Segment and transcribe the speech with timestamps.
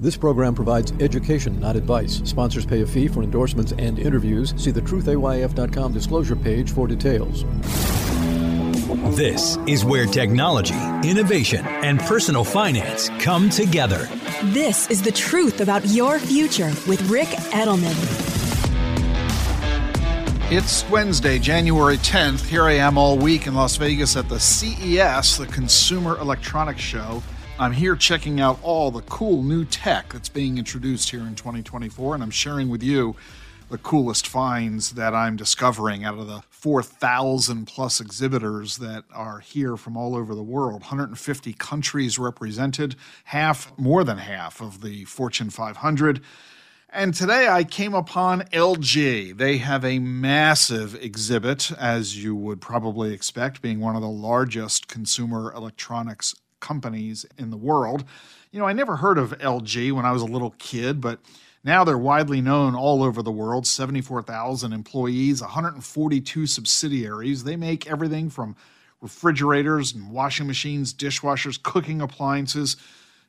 [0.00, 2.20] This program provides education, not advice.
[2.24, 4.54] Sponsors pay a fee for endorsements and interviews.
[4.56, 7.44] See the truthayf.com disclosure page for details.
[9.16, 14.08] This is where technology, innovation, and personal finance come together.
[14.44, 17.96] This is the truth about your future with Ric Edelman.
[20.52, 22.46] It's Wednesday, January 10th.
[22.46, 27.20] Here I am all week in Las Vegas at the CES, the Consumer Electronics Show.
[27.60, 32.14] I'm here checking out all the cool new tech that's being introduced here in 2024,
[32.14, 33.16] and I'm sharing with you
[33.68, 39.76] the coolest finds that I'm discovering out of the 4,000 plus exhibitors that are here
[39.76, 40.82] from all over the world.
[40.82, 42.94] 150 countries represented,
[43.24, 46.20] half, more than half of the Fortune 500.
[46.90, 49.36] And today I came upon LG.
[49.36, 54.86] They have a massive exhibit, as you would probably expect, being one of the largest
[54.86, 58.04] consumer electronics companies in the world.
[58.50, 61.20] You know, I never heard of LG when I was a little kid, but
[61.64, 67.44] now they're widely known all over the world 74,000 employees, 142 subsidiaries.
[67.44, 68.56] They make everything from
[69.00, 72.76] refrigerators and washing machines, dishwashers, cooking appliances,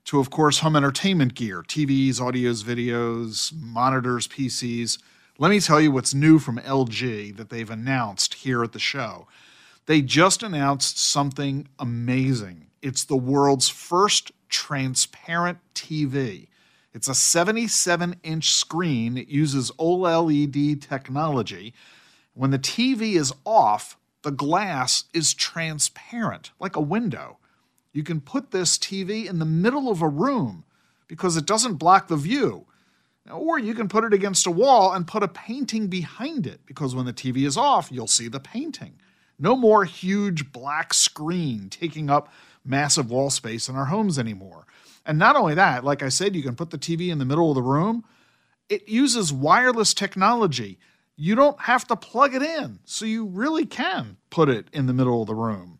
[0.05, 4.97] to, of course, home entertainment gear TVs, audios, videos, monitors, PCs.
[5.37, 9.27] Let me tell you what's new from LG that they've announced here at the show.
[9.85, 12.68] They just announced something amazing.
[12.81, 16.47] It's the world's first transparent TV.
[16.93, 19.17] It's a 77 inch screen.
[19.17, 21.73] It uses OLED technology.
[22.33, 27.37] When the TV is off, the glass is transparent, like a window.
[27.93, 30.65] You can put this TV in the middle of a room
[31.07, 32.65] because it doesn't block the view.
[33.29, 36.95] Or you can put it against a wall and put a painting behind it because
[36.95, 38.99] when the TV is off, you'll see the painting.
[39.37, 42.31] No more huge black screen taking up
[42.69, 44.65] massive wall space in our homes anymore.
[45.05, 47.49] And not only that, like I said, you can put the TV in the middle
[47.49, 48.03] of the room.
[48.69, 50.79] It uses wireless technology.
[51.15, 54.93] You don't have to plug it in, so you really can put it in the
[54.93, 55.79] middle of the room.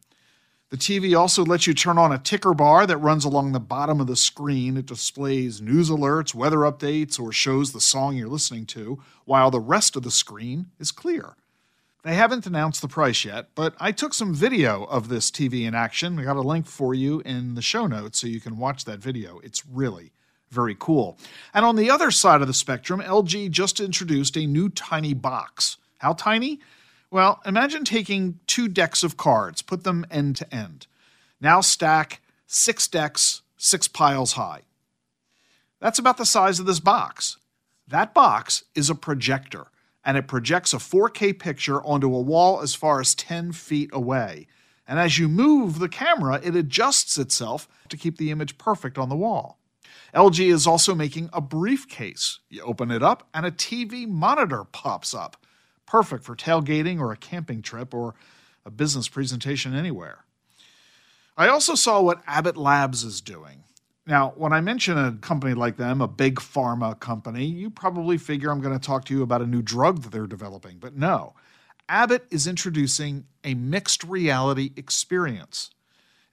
[0.70, 4.00] The TV also lets you turn on a ticker bar that runs along the bottom
[4.00, 4.78] of the screen.
[4.78, 9.60] It displays news alerts, weather updates, or shows the song you're listening to, while the
[9.60, 11.36] rest of the screen is clear.
[12.04, 15.76] They haven't announced the price yet, but I took some video of this TV in
[15.76, 16.16] action.
[16.16, 19.00] We got a link for you in the show notes so you can watch that
[19.00, 19.40] video.
[19.40, 20.14] It's really
[20.50, 21.18] very cool.
[21.54, 25.76] And on the other side of the spectrum, LG just introduced a new tiny box.
[25.98, 26.62] How tiny?
[27.12, 30.88] Well, imagine taking two decks of cards, put them end to end.
[31.42, 34.62] Now stack six decks, six piles high.
[35.82, 37.38] That's about the size of this box.
[37.90, 39.68] That box is a projector
[40.04, 44.48] and it projects a 4K picture onto a wall as far as 10 feet away.
[44.88, 49.10] And as you move the camera, it adjusts itself to keep the image perfect on
[49.10, 49.60] the wall.
[50.16, 52.40] LG is also making a briefcase.
[52.50, 55.38] You open it up, and a TV monitor pops up.
[55.86, 58.16] Perfect for tailgating or a camping trip or
[58.66, 60.26] a business presentation anywhere.
[61.38, 63.64] I also saw what Abbott Labs is doing.
[64.10, 68.50] Now, when I mention a company like them, a big pharma company, you probably figure
[68.50, 70.80] I'm going to talk to you about a new drug that they're developing.
[70.80, 71.36] But no,
[71.88, 75.70] Abbott is introducing a mixed reality experience.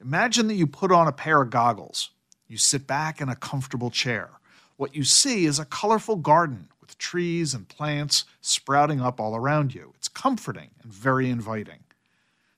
[0.01, 2.13] Imagine that you put on a pair of goggles.
[2.49, 4.31] You sit back in a comfortable chair.
[4.79, 9.75] What you see is a colorful garden with trees and plants sprouting up all around
[9.75, 9.93] you.
[9.97, 11.81] It's comforting and very inviting.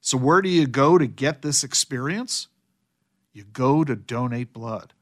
[0.01, 2.47] So, where do you go to get this experience?
[3.33, 4.95] You go to donate blood.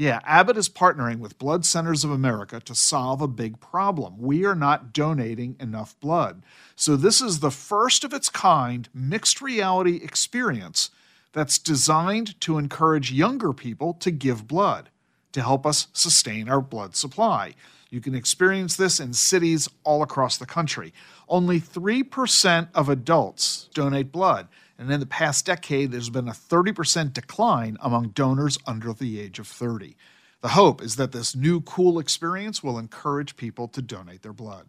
[0.00, 4.14] Yeah, Abbott is partnering with Blood Centers of America to solve a big problem.
[4.16, 6.42] We are not donating enough blood.
[6.74, 10.88] So, this is the first of its kind mixed reality experience
[11.34, 14.88] that's designed to encourage younger people to give blood
[15.32, 17.54] to help us sustain our blood supply.
[17.90, 20.94] You can experience this in cities all across the country.
[21.28, 24.48] Only 3% of adults donate blood.
[24.80, 29.38] And in the past decade, there's been a 30% decline among donors under the age
[29.38, 29.94] of 30.
[30.40, 34.64] The hope is that this new cool experience will encourage people to donate their blood.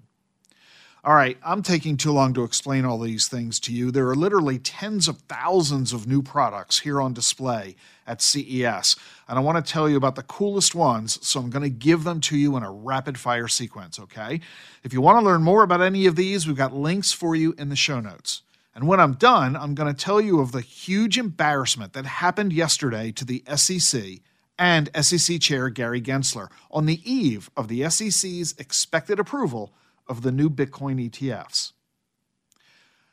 [1.05, 3.89] All right, I'm taking too long to explain all these things to you.
[3.89, 8.97] There are literally tens of thousands of new products here on display at CES,
[9.29, 12.03] and I want to tell you about the coolest ones, so I'm going to give
[12.03, 14.41] them to you in a rapid fire sequence, okay?
[14.83, 17.55] If you want to learn more about any of these, we've got links for you
[17.57, 18.41] in the show notes.
[18.73, 22.53] And when I'm done, I'm going to tell you of the huge embarrassment that happened
[22.53, 24.21] yesterday to the SEC
[24.57, 29.73] and SEC Chair Gary Gensler on the eve of the SEC's expected approval
[30.07, 31.73] of the new Bitcoin ETFs.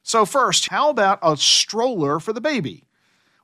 [0.03, 2.85] So, first, how about a stroller for the baby?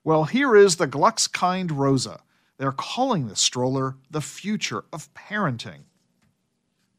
[0.02, 2.20] Well, here is the Gluxkind Rosa.
[2.58, 5.84] They're calling this stroller the future of parenting.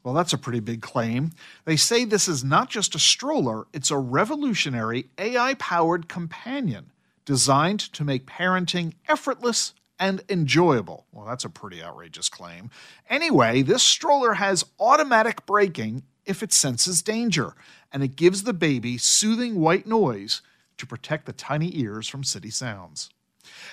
[0.05, 1.31] Well, that's a pretty big claim.
[1.65, 6.91] They say this is not just a stroller, it's a revolutionary AI powered companion
[7.25, 11.07] designed to make parenting effortless and enjoyable.
[11.11, 12.69] Well, that's a pretty outrageous claim.
[13.09, 17.55] Anyway, this stroller has automatic braking if it senses danger,
[17.91, 20.43] and it gives the baby soothing white noise
[20.77, 23.09] to protect the tiny ears from city sounds.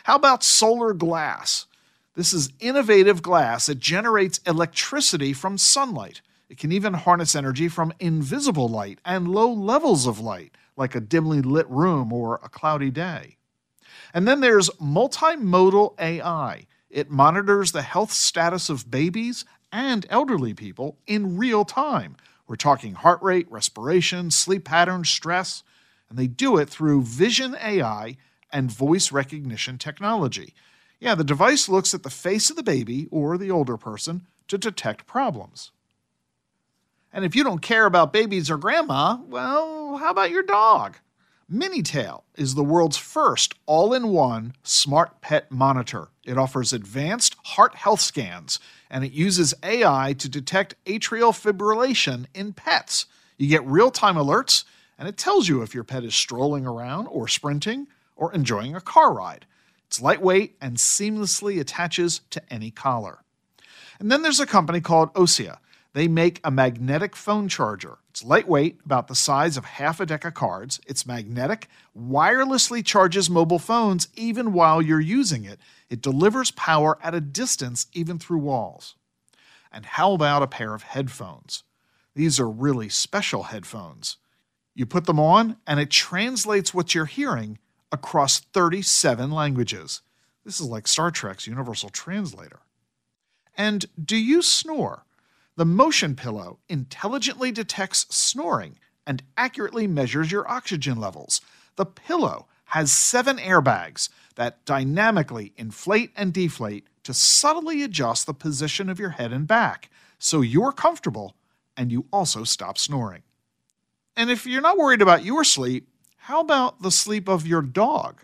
[0.05, 1.67] How about solar glass?
[2.15, 6.21] This is innovative glass that generates electricity from sunlight.
[6.51, 11.01] It can even harness energy from invisible light and low levels of light, like a
[11.01, 13.39] dimly lit room or a cloudy day.
[14.13, 16.67] And then there's multimodal AI.
[16.91, 22.17] It monitors the health status of babies and elderly people in real time.
[22.47, 25.63] We're talking heart rate, respiration, sleep patterns, stress,
[26.11, 28.19] and they do it through vision AI
[28.53, 30.53] and voice recognition technology.
[31.03, 34.57] Yeah, the device looks at the face of the baby or the older person to
[34.57, 35.73] detect problems.
[37.13, 40.99] And if you don't care about babies or grandma, well, how about your dog?
[41.53, 46.07] Minitailz is the world's first all in one smart pet monitor.
[46.25, 52.53] It offers advanced heart health scans and it uses AI to detect atrial fibrillation in
[52.53, 53.07] pets.
[53.39, 54.63] You get real time alerts
[54.97, 58.81] and it tells you if your pet is strolling around or sprinting or enjoying a
[58.81, 59.47] car ride.
[59.93, 63.25] It's lightweight and seamlessly attaches to any collar.
[64.01, 65.59] And then there's a company called Ossia.
[65.93, 67.99] They make a magnetic phone charger.
[68.09, 70.81] It's lightweight, about the size of half a deck of cards.
[70.87, 75.61] It's magnetic, wirelessly charges mobile phones even while you're using it.
[75.91, 78.95] It delivers power at a distance, even through walls.
[79.71, 81.65] And how about a pair of headphones?
[82.15, 84.17] These are really special headphones.
[84.75, 87.59] You put them on, and it translates what you're hearing
[87.93, 90.01] across 37 languages.
[90.45, 92.61] This is like Star Trek's Universal Translator.
[93.57, 95.05] And do you snore?
[95.57, 101.43] The motion pillow intelligently detects snoring and accurately measures your oxygen levels.
[101.77, 108.89] The pillow has seven airbags that dynamically inflate and deflate to subtly adjust the position
[108.89, 111.37] of your head and back so you're comfortable
[111.77, 113.23] and you also stop snoring.
[114.17, 115.89] And if you're not worried about your sleep,
[116.27, 118.23] how about the sleep of your dog?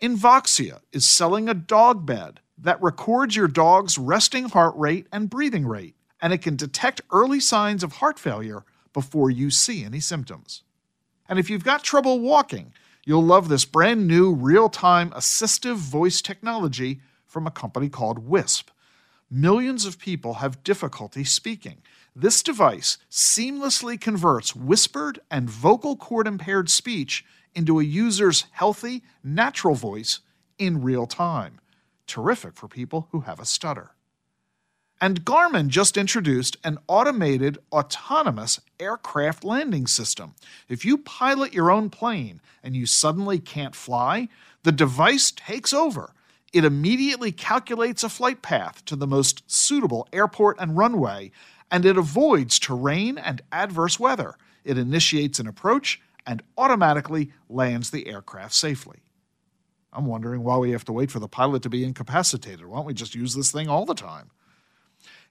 [0.00, 5.66] Invoxia is selling a dog bed that records your dog's resting heart rate and breathing
[5.66, 10.62] rate, and it can detect early signs of heart failure before you see any symptoms.
[11.28, 12.72] And if you've got trouble walking,
[13.04, 18.70] you'll love this brand new real time assistive voice technology from a company called Wisp.
[19.30, 21.78] Millions of people have difficulty speaking.
[22.14, 27.24] This device seamlessly converts whispered and vocal cord impaired speech
[27.54, 30.20] into a user's healthy, natural voice
[30.58, 31.60] in real time.
[32.06, 33.92] Terrific for people who have a stutter.
[35.00, 40.34] And Garmin just introduced an automated, autonomous aircraft landing system.
[40.68, 44.28] If you pilot your own plane and you suddenly can't fly,
[44.62, 46.14] the device takes over.
[46.54, 51.32] It immediately calculates a flight path to the most suitable airport and runway
[51.68, 54.36] and it avoids terrain and adverse weather.
[54.64, 59.00] It initiates an approach and automatically lands the aircraft safely.
[59.92, 62.64] I'm wondering why we have to wait for the pilot to be incapacitated.
[62.66, 64.30] Why don't we just use this thing all the time?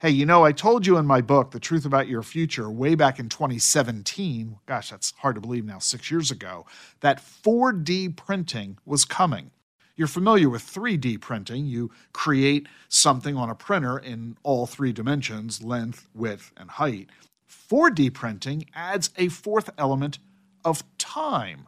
[0.02, 2.96] Hey, you know, I told you in my book, The Truth About Your Future, way
[2.96, 6.66] back in 2017, gosh, that's hard to believe now, six years ago,
[7.00, 9.52] that 4D printing was coming.
[9.96, 11.66] You're familiar with 3D printing.
[11.68, 17.10] You create something on a printer in all three dimensions length, width, and height.
[17.50, 20.18] 4D printing adds a fourth element
[20.66, 21.68] of time.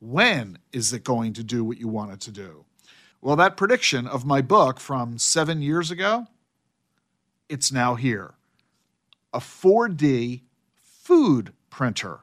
[0.00, 2.64] When is it going to do what you want it to do?
[3.20, 6.26] Well, that prediction of my book from seven years ago,
[7.48, 8.34] it's now here.
[9.34, 10.42] A 4D
[10.82, 12.20] food printer.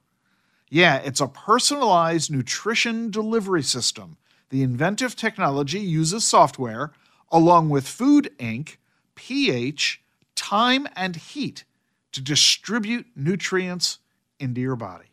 [0.69, 4.17] Yeah, it's a personalized nutrition delivery system
[4.49, 6.91] the inventive technology uses software
[7.31, 8.79] along with food ink,
[9.15, 10.01] pH,
[10.35, 11.63] time, and heat
[12.11, 13.99] to distribute nutrients
[14.39, 15.07] into your body.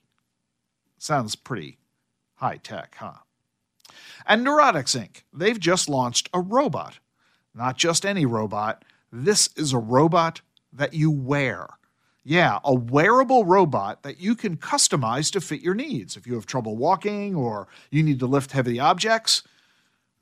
[0.98, 1.78] Sounds pretty
[2.34, 3.14] high tech, huh?
[4.26, 6.98] And Neurotics Inc., they've just launched a robot.
[7.54, 10.40] Not just any robot, this is a robot
[10.72, 11.68] that you wear.
[12.24, 16.16] Yeah, a wearable robot that you can customize to fit your needs.
[16.16, 19.42] If you have trouble walking or you need to lift heavy objects,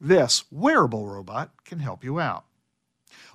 [0.01, 2.45] this wearable robot can help you out.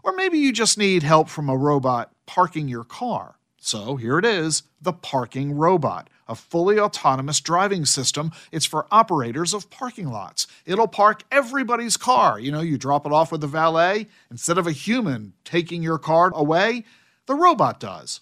[0.04, 3.36] Or maybe you just need help from a robot parking your car.
[3.60, 8.32] So here it is the parking robot, a fully autonomous driving system.
[8.52, 10.48] It's for operators of parking lots.
[10.66, 12.40] It'll park everybody's car.
[12.40, 14.08] You know, you drop it off with the valet.
[14.32, 16.84] Instead of a human taking your car away,
[17.26, 18.22] the robot does.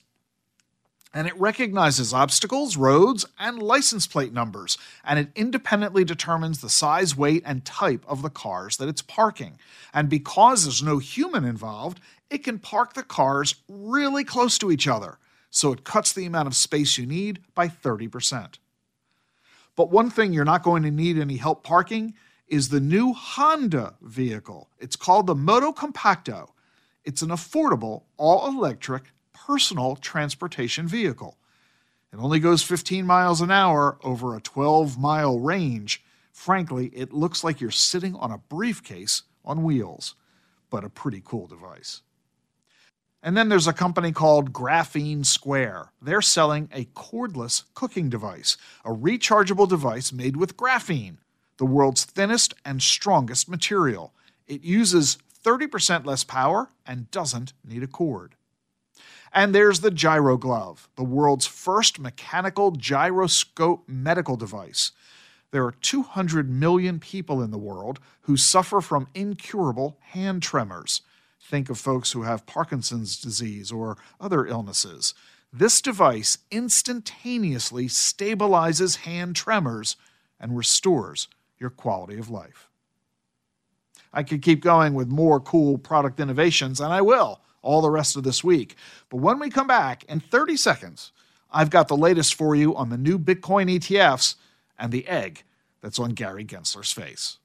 [1.13, 7.15] And it recognizes obstacles, roads, and license plate numbers, and it independently determines the size,
[7.15, 9.59] weight, and type of the cars that it's parking.
[9.93, 11.99] And because there's no human involved,
[12.31, 15.19] it can park the cars really close to each other
[15.51, 18.57] so it cuts the amount of space you need by 30%.
[19.75, 22.15] But one thing you're not going to need any help parking
[22.47, 24.69] is the new Honda vehicle.
[24.79, 26.49] It's called the Moto Compacto.
[27.03, 29.03] It's an affordable, all electric
[29.45, 31.37] personal transportation vehicle.
[32.13, 36.03] It only goes 15 miles an hour over a 12 mile range.
[36.31, 40.15] Frankly, it looks like you're sitting on a briefcase on wheels,
[40.69, 42.01] but a pretty cool device.
[43.21, 45.91] And then there's a company called Graphene Square.
[46.01, 51.17] They're selling a cordless cooking device, a rechargeable device made with graphene,
[51.57, 54.13] the world's thinnest and strongest material.
[54.47, 58.35] It uses 30% less power and doesn't need a cord.
[59.33, 64.91] And there's the Gyro Glove, the world's first mechanical gyroscope medical device.
[65.49, 71.01] There are 200 million people in the world who suffer from incurable hand tremors.
[71.41, 75.13] Think of folks who have Parkinson's disease or other illnesses.
[75.51, 79.95] This device instantaneously stabilizes hand tremors
[80.39, 81.27] and restores
[81.59, 82.69] your quality of life.
[84.11, 88.15] I could keep going with more cool product innovations, and I will all the rest
[88.15, 88.75] of this week.
[89.09, 91.11] But when we come back in 30 seconds,
[91.51, 94.35] I've got the latest for you on the new Bitcoin ETFs
[94.77, 95.43] and the egg
[95.81, 97.39] that's on Gary Gensler's face.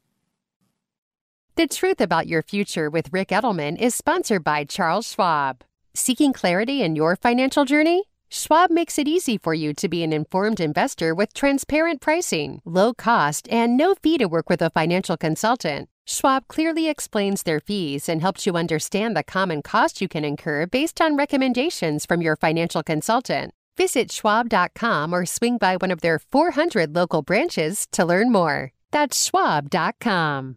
[1.57, 5.65] The Truth About Your Future with Ric Edelman is sponsored by Charles Schwab.
[5.93, 8.05] Seeking clarity in your financial journey?
[8.31, 12.93] Schwab makes it easy for you to be an informed investor with transparent pricing, low
[12.93, 15.89] cost, and no fee to work with a financial consultant.
[16.07, 20.67] Schwab clearly explains their fees and helps you understand the common cost you can incur
[20.67, 23.53] based on recommendations from your financial consultant.
[23.79, 28.73] Visit schwab.com or swing by one of their 400 local branches to learn more.
[28.91, 30.57] That's schwab.com.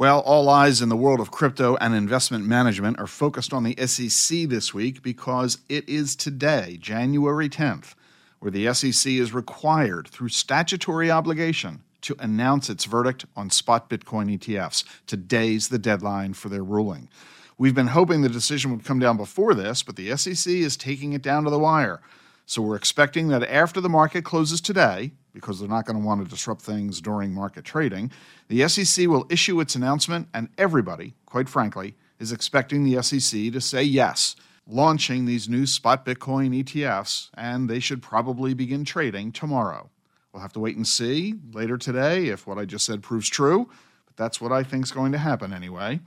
[0.00, 3.76] Well, all eyes in the world of crypto and investment management are focused on the
[3.86, 7.92] SEC this week because it is today, January 10th,
[8.38, 14.34] where the SEC is required through statutory obligation to announce its verdict on spot Bitcoin
[14.38, 14.84] ETFs.
[15.06, 17.10] Today's the deadline for their ruling.
[17.58, 21.12] We've been hoping the decision would come down before this, but the SEC is taking
[21.12, 22.00] it down to the wire.
[22.46, 26.22] So we're expecting that after the market closes today, because they're not going to want
[26.22, 28.10] to disrupt things during market trading,
[28.48, 33.60] the SEC will issue its announcement, and everybody, quite frankly, is expecting the SEC to
[33.60, 39.90] say yes, launching these new spot Bitcoin ETFs, and they should probably begin trading tomorrow.
[40.32, 43.68] We'll have to wait and see later today if what I just said proves true,
[44.06, 46.00] but that's what I think is going to happen anyway.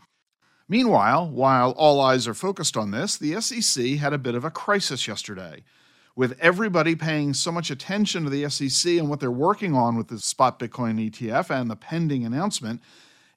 [0.69, 4.51] Meanwhile, while all eyes are focused on this, the SEC had a bit of a
[4.51, 5.63] crisis yesterday
[6.15, 10.07] with everybody paying so much attention to the SEC and what they're working on with
[10.07, 12.81] the spot Bitcoin ETF and the pending announcement,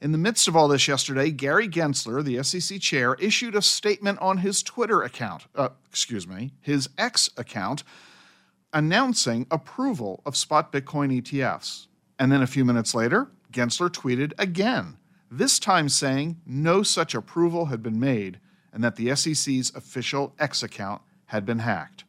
[0.00, 4.18] in the midst of all this yesterday, Gary Gensler, the SEC chair, issued a statement
[4.21, 7.83] on his Twitter account, uh, excuse me, his X account,
[8.75, 11.87] announcing approval of spot Bitcoin ETFs.
[12.18, 14.99] And then a few minutes later, Gensler tweeted again,
[15.30, 18.38] this time saying no such approval had been made
[18.73, 22.04] and that the SEC's official X account had been hacked.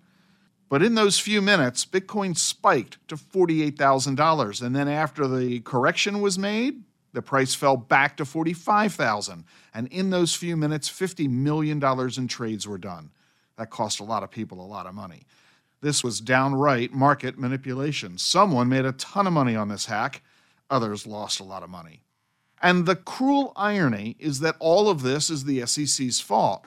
[0.69, 4.61] But in those few minutes, Bitcoin spiked to $48,000.
[4.61, 6.83] And then after the correction was made,
[7.13, 9.45] the price fell back to 45,000.
[9.73, 11.81] And in those few minutes, $50 million
[12.17, 13.11] in trades were done.
[13.57, 15.23] That cost a lot of people a lot of money.
[15.81, 18.17] This was downright market manipulation.
[18.17, 20.21] Someone made a ton of money on this hack,
[20.69, 22.01] others lost a lot of money.
[22.61, 26.65] And the cruel irony is that all of this is the SEC's fault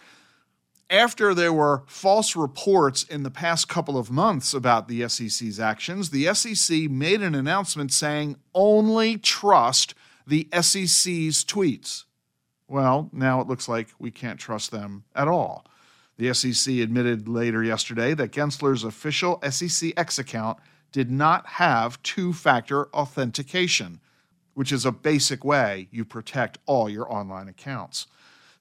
[0.90, 6.10] after there were false reports in the past couple of months about the SEC's actions,
[6.10, 9.94] the SEC made an announcement saying only trust
[10.26, 12.04] the SEC's tweets.
[12.66, 15.64] Well, now it looks like we can't trust them at all.
[16.18, 20.58] The SEC admitted later yesterday that Gensler's official SEC X account
[20.92, 24.00] did not have two factor authentication,
[24.54, 28.06] which is a basic way you protect all your online accounts.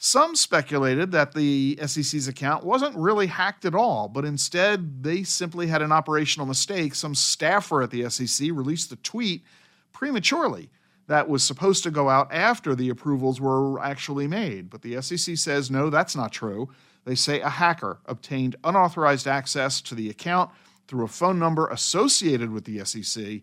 [0.02, 5.68] Some speculated that the SEC's account wasn't really hacked at all, but instead they simply
[5.68, 6.96] had an operational mistake.
[6.96, 9.44] Some staffer at the SEC released a tweet
[9.92, 10.70] prematurely
[11.08, 14.70] that was supposed to go out after the approvals were actually made.
[14.70, 16.70] But the SEC says no, that's not true.
[17.04, 20.50] They say a hacker obtained unauthorized access to the account
[20.88, 23.42] through a phone number associated with the SEC,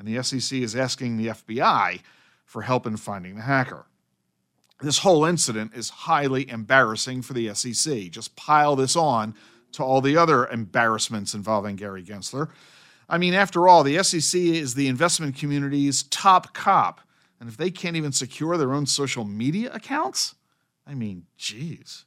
[0.00, 2.00] and the SEC is asking the FBI
[2.44, 3.86] for help in finding the hacker.
[4.82, 8.10] This whole incident is highly embarrassing for the SEC.
[8.10, 9.34] Just pile this on
[9.72, 12.48] to all the other embarrassments involving Gary Gensler.
[13.08, 17.00] I mean, after all, the SEC is the investment community's top cop.
[17.38, 20.34] And if they can't even secure their own social media accounts,
[20.86, 22.04] I mean, geez.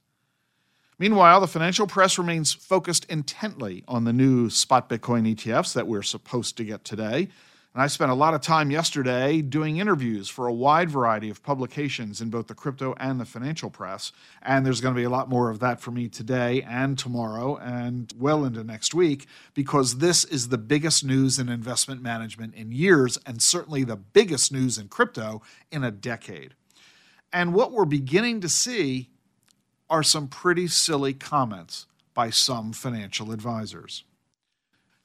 [0.99, 6.01] Meanwhile, the financial press remains focused intently on the new spot Bitcoin ETFs that we're
[6.01, 7.29] supposed to get today.
[7.75, 11.43] And I spent a lot of time yesterday doing interviews for a wide variety of
[11.43, 14.13] publications in both the crypto and the financial press.
[14.41, 17.57] And there's going to be a lot more of that for me today and tomorrow
[17.57, 22.71] and well into next week because this is the biggest news in investment management in
[22.71, 26.53] years and certainly the biggest news in crypto in a decade.
[27.33, 29.09] And what we're beginning to see
[29.89, 34.05] are some pretty silly comments by some financial advisors.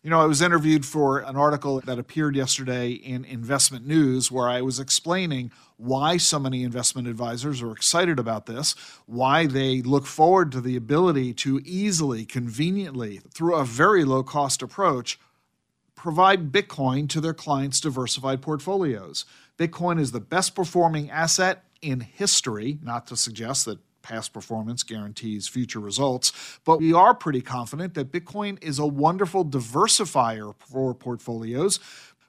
[0.03, 4.49] You know, I was interviewed for an article that appeared yesterday in Investment News where
[4.49, 10.07] I was explaining why so many investment advisors are excited about this, why they look
[10.07, 15.21] forward to the ability to easily, conveniently, through a very low cost approach,
[15.95, 19.27] provide Bitcoin to their clients' diversified portfolios.
[19.59, 25.49] Bitcoin is the best performing asset in history, not to suggest that past performance guarantees
[25.49, 26.33] future results,
[26.65, 31.81] but we are pretty confident that Bitcoin is a wonderful diversifier for portfolios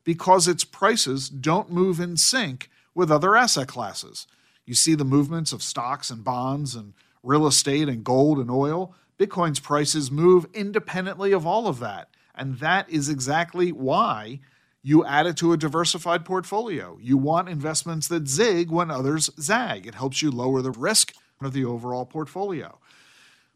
[0.04, 4.28] because its prices don't move in sync with other asset classes.
[4.66, 8.96] You see the movements of stocks and bonds and real estate and gold and oil.
[9.20, 12.10] Bitcoin's prices move independently of all of that.
[12.34, 14.40] And that is exactly why
[14.84, 16.98] you add it to a diversified portfolio.
[17.00, 19.86] You want investments that zig when others zag.
[19.86, 21.14] It helps you lower the risk
[21.46, 22.78] of the overall portfolio.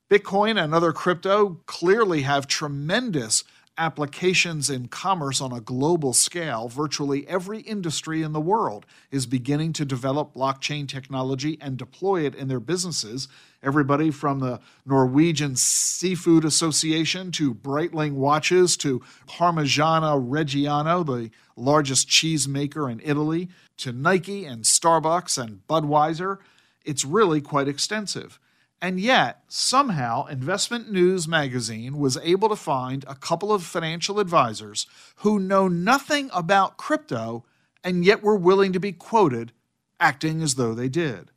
[0.10, 3.44] Bitcoin and other crypto clearly have tremendous
[3.78, 6.70] applications in commerce on a global scale.
[6.70, 12.36] Virtually every industry in the world is beginning to develop blockchain technology and deploy it
[12.36, 13.28] in their businesses.
[13.62, 22.48] Everybody from the Norwegian Seafood Association to Breitling watches to Parmigiano Reggiano, the largest cheese
[22.48, 26.38] maker in Italy, to Nike and Starbucks and Budweiser
[26.86, 28.40] it's really quite extensive.
[28.82, 34.86] And yet, somehow, Investment News magazine was able to find a couple of financial advisors
[35.18, 37.46] who know nothing about crypto
[37.84, 39.54] and yet were willing to be quoted
[40.00, 41.32] acting as though they did.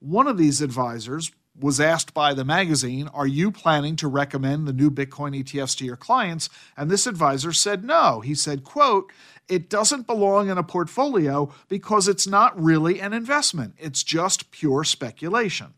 [0.00, 4.72] One of these advisors was asked by the magazine, Are you planning to recommend the
[4.72, 6.48] new Bitcoin ETFs to your clients?
[6.76, 8.20] And this advisor said no.
[8.20, 9.12] He said, quote,
[9.48, 13.74] it doesn't belong in a portfolio because it's not really an investment.
[13.78, 15.74] It's just pure speculation.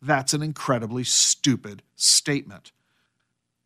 [0.00, 2.72] That's an incredibly stupid statement.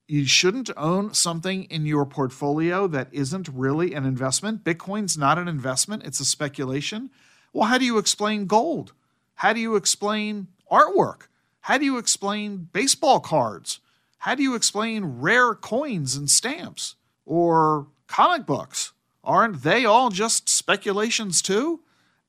[0.07, 4.64] You shouldn't own something in your portfolio that isn't really an investment.
[4.64, 7.11] Bitcoin's not an investment, it's a speculation.
[7.53, 8.94] Well, how do you explain gold?
[9.35, 11.28] How do you explain artwork?
[11.61, 13.81] How do you explain baseball cards?
[14.18, 16.96] How do you explain rare coins and stamps?
[17.24, 18.92] Or comic books.
[19.22, 21.81] Aren't they all just speculations too?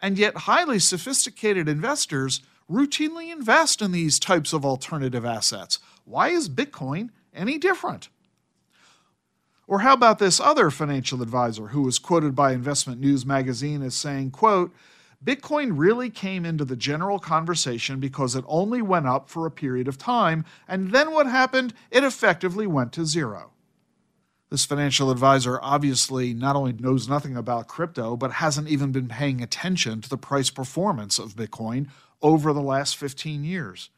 [0.01, 5.79] And yet, highly sophisticated investors routinely invest in these types of alternative assets.
[6.05, 8.09] Why is Bitcoin any different?
[9.67, 13.95] Or how about this other financial advisor who was quoted by Investment News magazine as
[13.95, 14.73] saying, quote,
[15.23, 19.87] Bitcoin really came into the general conversation because it only went up for a period
[19.87, 21.73] of time, and then what happened?
[21.91, 23.51] It effectively went to zero.
[24.49, 29.41] This financial advisor obviously not only knows nothing about crypto, but hasn't even been paying
[29.41, 31.89] attention to the price performance of Bitcoin
[32.21, 33.89] over the last 15 years.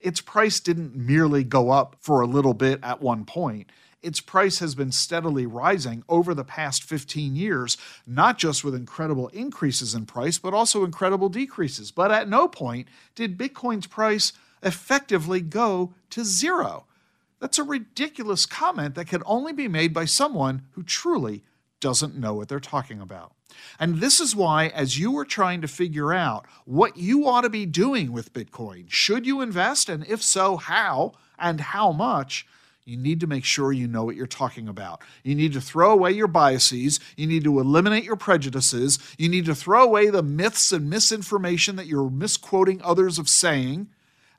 [0.00, 3.70] Its price didn't merely go up for a little bit at one point.
[4.02, 9.28] Its price has been steadily rising over the past 15 years, not just with incredible
[9.28, 11.90] increases in price, but also incredible decreases.
[11.90, 14.32] But at no point did Bitcoin's price
[14.62, 16.86] effectively go to zero.
[17.40, 21.42] That's a ridiculous comment that can only be made by someone who truly
[21.80, 23.32] doesn't know what they're talking about.
[23.78, 27.50] And this is why, as you are trying to figure out what you ought to
[27.50, 32.46] be doing with Bitcoin, should you invest, and if so, how and how much,
[32.86, 35.02] you need to make sure you know what you're talking about.
[35.24, 37.00] You need to throw away your biases.
[37.16, 39.00] You need to eliminate your prejudices.
[39.18, 43.88] You need to throw away the myths and misinformation that you're misquoting others of saying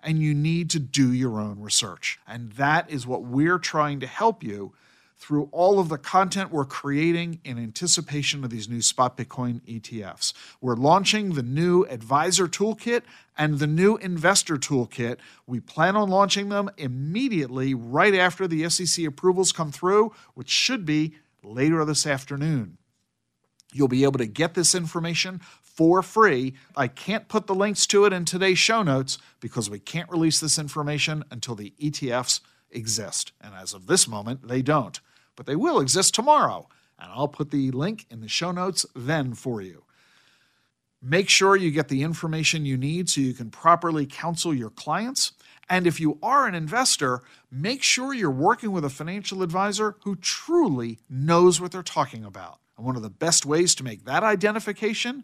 [0.02, 2.20] and you need to do your own research.
[2.26, 4.74] And that is what we're trying to help you
[5.18, 10.34] through all of the content we're creating in anticipation of these new spot Bitcoin ETFs.
[10.62, 13.02] We're launching the new Advisor Toolkit
[13.38, 15.18] and the new Investor Toolkit.
[15.48, 20.86] We plan on launching them immediately right after the SEC approvals come through, which should
[20.86, 22.78] be later this afternoon.
[23.74, 26.54] You'll be able to get this information for free.
[26.76, 30.40] I can't put the links to it in today's show notes because we can't release
[30.40, 32.40] this information until the ETFs
[32.72, 33.32] exist.
[33.42, 35.00] And as of this moment, they don't.
[35.38, 36.68] But they will exist tomorrow.
[37.00, 39.84] And I'll put the link in the show notes then for you.
[41.02, 45.32] Make sure you get the information you need so you can properly counsel your clients.
[45.70, 47.22] And if you are an investor,
[47.52, 52.60] make sure you're working with a financial advisor who truly knows what they're talking about.
[52.76, 55.24] And one of the best ways to make that identification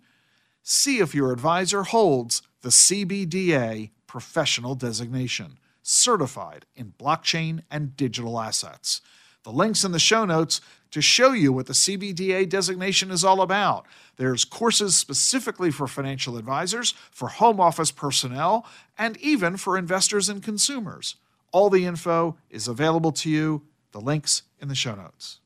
[0.61, 9.01] see if your advisor holds the CBDA professional designation, certified in blockchain and digital assets.
[9.43, 13.41] The links in the show notes to show you what the CBDA designation is all
[13.41, 13.85] about.
[14.15, 18.65] There's courses specifically for financial advisors, for home office personnel,
[18.97, 21.15] and even for investors and consumers.
[21.51, 25.39] All the info is available to you, the links in the show notes.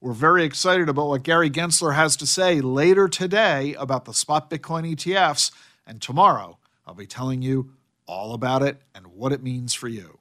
[0.00, 4.48] We're very excited about what Gary Gensler has to say later today about the spot
[4.48, 5.50] Bitcoin ETFs.
[5.86, 7.72] And tomorrow, I'll be telling you
[8.06, 10.17] all about it and what it means for you.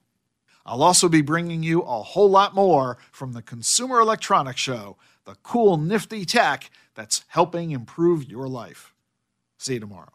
[0.68, 5.36] I'll also be bringing you a whole lot more from the Consumer Electronics Show, the
[5.42, 8.94] cool, nifty tech that's helping improve your life.
[9.58, 10.12] See you tomorrow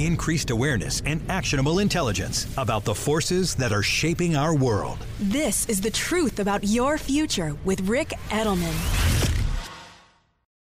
[0.00, 4.98] increased awareness, and actionable intelligence about the forces that are shaping our world.
[5.20, 9.29] This is the truth about your future with Ric Edelman.